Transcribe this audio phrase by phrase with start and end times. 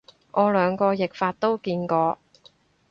[0.31, 2.17] 我兩個譯法都見過